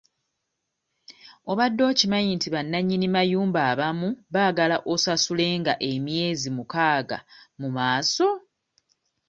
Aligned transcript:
Obadde 1.51 1.81
okimanyi 1.91 2.31
nti 2.37 2.47
bannanyini 2.53 3.07
mayumba 3.15 3.59
abamu 3.71 4.09
baagala 4.33 4.77
osasulenga 4.93 5.73
emyezi 5.91 6.47
mukaaga 6.57 7.17
mu 7.59 7.67
maaso. 7.77 8.27